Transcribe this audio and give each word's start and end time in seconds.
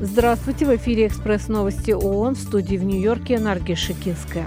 Здравствуйте, 0.00 0.66
в 0.66 0.76
эфире 0.76 1.06
«Экспресс 1.06 1.48
новости 1.48 1.90
ООН» 1.90 2.34
в 2.34 2.38
студии 2.38 2.76
в 2.76 2.84
Нью-Йорке 2.84 3.38
Наргиз 3.38 3.78
Шикинская. 3.78 4.46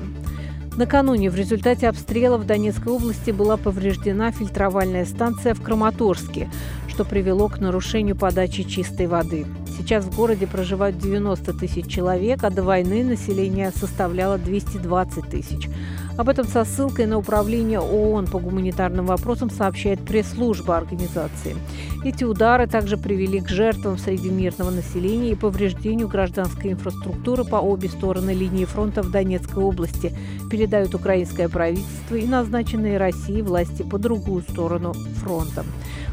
Накануне 0.77 1.29
в 1.29 1.35
результате 1.35 1.87
обстрела 1.87 2.37
в 2.37 2.45
Донецкой 2.45 2.93
области 2.93 3.31
была 3.31 3.57
повреждена 3.57 4.31
фильтровальная 4.31 5.05
станция 5.05 5.53
в 5.53 5.61
Краматорске, 5.61 6.49
что 6.87 7.05
привело 7.05 7.49
к 7.49 7.59
нарушению 7.59 8.15
подачи 8.15 8.63
чистой 8.63 9.07
воды. 9.07 9.45
Сейчас 9.79 10.03
в 10.03 10.13
городе 10.13 10.45
проживают 10.45 10.97
90 10.97 11.53
тысяч 11.53 11.87
человек, 11.87 12.43
а 12.43 12.49
до 12.49 12.63
войны 12.63 13.01
население 13.01 13.71
составляло 13.71 14.37
220 14.37 15.29
тысяч. 15.29 15.69
Об 16.17 16.27
этом 16.27 16.45
со 16.45 16.65
ссылкой 16.65 17.05
на 17.05 17.17
управление 17.17 17.79
ООН 17.79 18.27
по 18.27 18.39
гуманитарным 18.39 19.05
вопросам 19.05 19.49
сообщает 19.49 20.01
пресс-служба 20.01 20.75
организации. 20.75 21.55
Эти 22.03 22.25
удары 22.25 22.67
также 22.67 22.97
привели 22.97 23.39
к 23.39 23.47
жертвам 23.47 23.97
среди 23.97 24.29
мирного 24.29 24.69
населения 24.69 25.31
и 25.31 25.35
повреждению 25.35 26.09
гражданской 26.09 26.73
инфраструктуры 26.73 27.45
по 27.45 27.55
обе 27.55 27.87
стороны 27.87 28.31
линии 28.31 28.65
фронта 28.65 29.01
в 29.01 29.11
Донецкой 29.11 29.63
области, 29.63 30.13
передают 30.51 30.93
украинское 30.93 31.47
правительство 31.47 32.15
и 32.15 32.27
назначенные 32.27 32.97
Россией 32.97 33.41
власти 33.41 33.83
по 33.83 33.97
другую 33.97 34.41
сторону 34.41 34.93
фронта. 35.23 35.63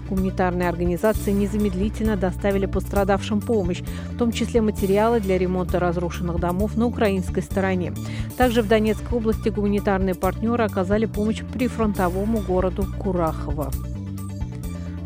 Гуманитарные 0.08 0.68
организации 0.68 1.32
незамедлительно 1.32 2.16
доставили 2.16 2.66
пострадавшим 2.66 3.40
помощь, 3.40 3.82
в 4.12 4.18
том 4.18 4.32
числе 4.32 4.60
материалы 4.60 5.20
для 5.20 5.38
ремонта 5.38 5.80
разрушенных 5.80 6.38
домов 6.38 6.76
на 6.76 6.86
украинской 6.86 7.42
стороне. 7.42 7.92
Также 8.36 8.62
в 8.62 8.68
Донецкой 8.68 9.18
области 9.18 9.48
гуманитарные 9.48 10.14
партнеры 10.14 10.64
оказали 10.64 11.06
помощь 11.06 11.42
прифронтовому 11.42 12.40
городу 12.40 12.86
Курахово. 12.98 13.70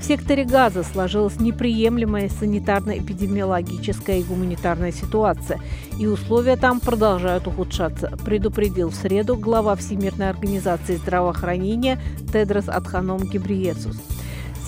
В 0.00 0.02
секторе 0.02 0.44
Газа 0.44 0.82
сложилась 0.82 1.38
неприемлемая 1.38 2.28
санитарно-эпидемиологическая 2.28 4.20
и 4.20 4.22
гуманитарная 4.22 4.92
ситуация, 4.92 5.60
и 5.98 6.06
условия 6.06 6.56
там 6.56 6.80
продолжают 6.80 7.46
ухудшаться, 7.46 8.10
предупредил 8.24 8.88
в 8.88 8.94
среду 8.94 9.36
глава 9.36 9.76
Всемирной 9.76 10.30
организации 10.30 10.96
здравоохранения 10.96 12.00
Тедрос 12.32 12.68
Адханом 12.68 13.24
Гебриесус. 13.24 13.96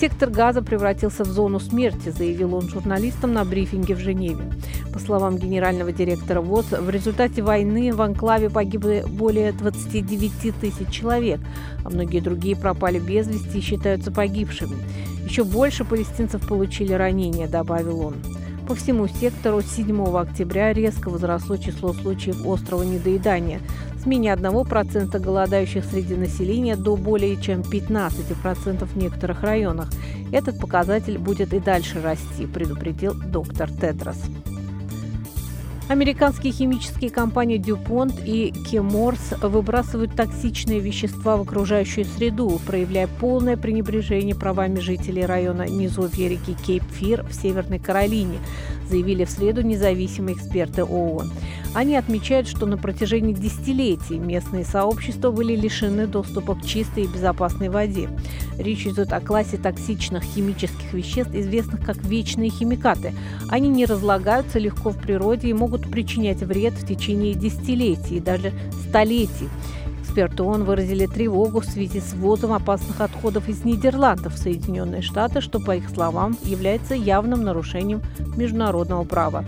Сектор 0.03 0.29
газа 0.29 0.61
превратился 0.61 1.23
в 1.23 1.27
зону 1.27 1.61
смерти, 1.61 2.09
заявил 2.09 2.55
он 2.55 2.67
журналистам 2.67 3.31
на 3.31 3.45
брифинге 3.45 3.95
в 3.95 3.99
Женеве. 3.99 4.51
По 4.91 4.99
словам 4.99 5.37
генерального 5.37 5.93
директора 5.93 6.41
ВОЗ, 6.41 6.71
в 6.71 6.89
результате 6.89 7.41
войны 7.41 7.93
в 7.93 8.01
анклаве 8.01 8.49
погибли 8.49 9.05
более 9.07 9.53
29 9.53 10.59
тысяч 10.59 10.89
человек, 10.89 11.39
а 11.85 11.89
многие 11.89 12.19
другие 12.19 12.57
пропали 12.57 12.99
без 12.99 13.29
вести 13.29 13.59
и 13.59 13.61
считаются 13.61 14.11
погибшими. 14.11 14.75
Еще 15.23 15.45
больше 15.45 15.85
палестинцев 15.85 16.45
получили 16.45 16.91
ранения, 16.91 17.47
добавил 17.47 18.01
он. 18.01 18.15
По 18.67 18.75
всему 18.75 19.07
сектору 19.07 19.61
с 19.61 19.73
7 19.73 20.03
октября 20.17 20.73
резко 20.73 21.09
возросло 21.09 21.55
число 21.55 21.93
случаев 21.93 22.45
острого 22.45 22.83
недоедания 22.83 23.61
с 24.03 24.05
менее 24.05 24.33
1% 24.33 25.17
голодающих 25.19 25.85
среди 25.85 26.15
населения 26.15 26.75
до 26.75 26.97
более 26.97 27.41
чем 27.41 27.61
15% 27.61 28.85
в 28.85 28.95
некоторых 28.97 29.43
районах. 29.43 29.89
Этот 30.31 30.59
показатель 30.59 31.17
будет 31.17 31.53
и 31.53 31.59
дальше 31.59 32.01
расти, 32.01 32.45
предупредил 32.45 33.13
доктор 33.13 33.71
Тедрос. 33.71 34.17
Американские 35.89 36.53
химические 36.53 37.11
компании 37.11 37.59
DuPont 37.59 38.23
и 38.25 38.51
Chemours 38.51 39.47
выбрасывают 39.47 40.15
токсичные 40.15 40.79
вещества 40.79 41.37
в 41.37 41.41
окружающую 41.41 42.05
среду, 42.05 42.59
проявляя 42.65 43.07
полное 43.07 43.57
пренебрежение 43.57 44.33
правами 44.33 44.79
жителей 44.79 45.25
района 45.25 45.67
низовья 45.67 46.29
реки 46.29 46.55
Кейп-Фир 46.65 47.25
в 47.27 47.33
Северной 47.33 47.79
Каролине, 47.79 48.39
заявили 48.89 49.25
в 49.25 49.29
среду 49.29 49.61
независимые 49.61 50.37
эксперты 50.37 50.83
ООН. 50.83 51.31
Они 51.73 51.95
отмечают, 51.95 52.47
что 52.47 52.65
на 52.67 52.77
протяжении 52.77 53.33
десятилетий 53.33 54.19
местные 54.19 54.63
сообщества 54.63 55.31
были 55.31 55.55
лишены 55.55 56.05
доступа 56.05 56.55
к 56.55 56.63
чистой 56.63 57.05
и 57.05 57.07
безопасной 57.07 57.69
воде. 57.69 58.09
Речь 58.59 58.85
идет 58.85 59.11
о 59.11 59.19
классе 59.19 59.57
токсичных 59.57 60.23
химических 60.23 60.93
веществ, 60.93 61.33
известных 61.33 61.83
как 61.83 61.97
вечные 62.03 62.51
химикаты. 62.51 63.13
Они 63.49 63.69
не 63.69 63.85
разлагаются 63.85 64.59
легко 64.59 64.91
в 64.91 64.99
природе 64.99 65.49
и 65.49 65.53
могут 65.53 65.89
причинять 65.89 66.43
вред 66.43 66.73
в 66.73 66.87
течение 66.87 67.33
десятилетий 67.33 68.17
и 68.17 68.21
даже 68.21 68.53
столетий. 68.87 69.49
Эксперты 70.03 70.43
ООН 70.43 70.65
выразили 70.65 71.07
тревогу 71.07 71.61
в 71.61 71.65
связи 71.65 71.99
с 71.99 72.13
ввозом 72.13 72.53
опасных 72.53 73.01
отходов 73.01 73.49
из 73.49 73.65
Нидерландов 73.65 74.35
в 74.35 74.37
Соединенные 74.37 75.01
Штаты, 75.01 75.41
что, 75.41 75.59
по 75.59 75.75
их 75.75 75.89
словам, 75.89 76.37
является 76.43 76.93
явным 76.93 77.43
нарушением 77.43 78.03
международного 78.37 79.05
права. 79.05 79.43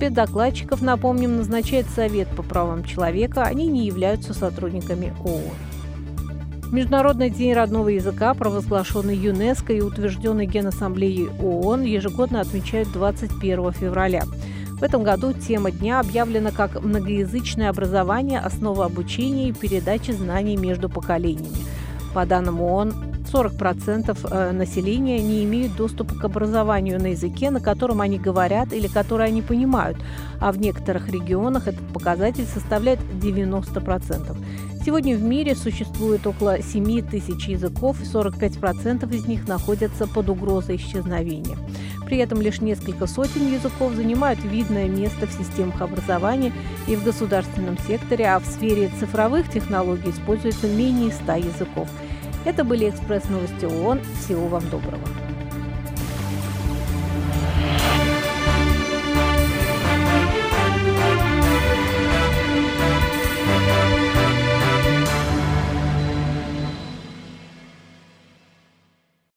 Спецдокладчиков, 0.00 0.80
напомним, 0.80 1.36
назначает 1.36 1.84
Совет 1.94 2.26
по 2.28 2.42
правам 2.42 2.84
человека, 2.84 3.42
они 3.42 3.66
не 3.66 3.84
являются 3.84 4.32
сотрудниками 4.32 5.12
ООН. 5.22 6.72
Международный 6.72 7.28
день 7.28 7.52
родного 7.52 7.88
языка, 7.90 8.32
провозглашенный 8.32 9.14
ЮНЕСКО 9.14 9.74
и 9.74 9.82
утвержденный 9.82 10.46
Генассамблеей 10.46 11.28
ООН, 11.42 11.82
ежегодно 11.82 12.40
отмечают 12.40 12.90
21 12.92 13.72
февраля. 13.72 14.22
В 14.70 14.82
этом 14.82 15.02
году 15.02 15.34
тема 15.34 15.70
дня 15.70 16.00
объявлена 16.00 16.50
как 16.50 16.82
«Многоязычное 16.82 17.68
образование. 17.68 18.40
Основа 18.40 18.86
обучения 18.86 19.50
и 19.50 19.52
передачи 19.52 20.12
знаний 20.12 20.56
между 20.56 20.88
поколениями». 20.88 21.58
По 22.14 22.24
данным 22.24 22.62
ООН, 22.62 23.09
40% 23.32 24.28
э, 24.30 24.52
населения 24.52 25.22
не 25.22 25.44
имеют 25.44 25.76
доступа 25.76 26.14
к 26.14 26.24
образованию 26.24 27.00
на 27.00 27.08
языке, 27.08 27.50
на 27.50 27.60
котором 27.60 28.00
они 28.00 28.18
говорят 28.18 28.72
или 28.72 28.88
который 28.88 29.26
они 29.26 29.42
понимают, 29.42 29.98
а 30.40 30.52
в 30.52 30.58
некоторых 30.58 31.08
регионах 31.08 31.68
этот 31.68 31.86
показатель 31.92 32.46
составляет 32.46 33.00
90%. 33.00 34.36
Сегодня 34.84 35.14
в 35.14 35.22
мире 35.22 35.54
существует 35.54 36.26
около 36.26 36.62
7 36.62 37.02
тысяч 37.02 37.48
языков, 37.48 38.00
и 38.00 38.04
45% 38.04 39.14
из 39.14 39.26
них 39.26 39.46
находятся 39.46 40.06
под 40.06 40.30
угрозой 40.30 40.76
исчезновения. 40.76 41.58
При 42.06 42.16
этом 42.16 42.40
лишь 42.40 42.60
несколько 42.60 43.06
сотен 43.06 43.52
языков 43.52 43.92
занимают 43.92 44.42
видное 44.42 44.88
место 44.88 45.26
в 45.26 45.32
системах 45.32 45.82
образования 45.82 46.52
и 46.88 46.96
в 46.96 47.04
государственном 47.04 47.76
секторе, 47.86 48.30
а 48.30 48.40
в 48.40 48.46
сфере 48.46 48.90
цифровых 48.98 49.52
технологий 49.52 50.10
используется 50.10 50.66
менее 50.66 51.12
100 51.12 51.32
языков. 51.34 51.88
Это 52.44 52.64
были 52.64 52.88
экспресс-новости 52.88 53.64
ООН. 53.66 54.00
Всего 54.24 54.48
вам 54.48 54.68
доброго. 54.70 55.06